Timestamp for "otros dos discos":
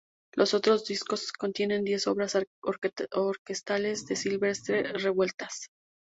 0.55-1.31